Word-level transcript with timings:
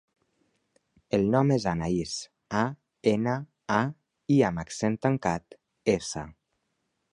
El 1.17 1.25
nom 1.35 1.51
és 1.55 1.67
Anaís: 1.71 2.13
a, 2.63 2.63
ena, 3.13 3.37
a, 3.77 3.79
i 4.37 4.41
amb 4.49 4.65
accent 4.67 4.99
tancat, 5.07 5.57
essa. 5.97 6.29